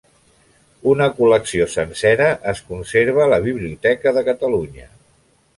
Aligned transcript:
Una 0.93 1.07
col·lecció 1.19 1.67
sencera 1.75 2.31
es 2.53 2.63
conserva 2.71 3.23
a 3.27 3.31
la 3.35 3.41
Biblioteca 3.47 4.19
de 4.21 4.29
Catalunya. 4.31 4.91